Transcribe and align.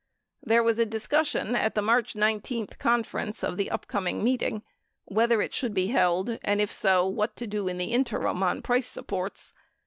35 0.45 0.49
There 0.49 0.63
was 0.63 0.79
a 0.79 0.85
discussion 0.87 1.55
at 1.55 1.75
the 1.75 1.81
March 1.83 2.15
19 2.15 2.65
conference 2.79 3.43
of 3.43 3.55
the 3.55 3.69
upcoming 3.69 4.23
meeting— 4.23 4.63
whether 5.05 5.43
it 5.43 5.53
should 5.53 5.75
be 5.75 5.89
held 5.89 6.39
and, 6.41 6.59
if 6.59 6.73
so, 6.73 7.05
what 7.05 7.35
to 7.35 7.45
do 7.45 7.67
in 7.67 7.77
the 7.77 7.91
interim 7.91 8.41
on 8.41 8.63
price 8.63 8.87
supports. 8.87 9.53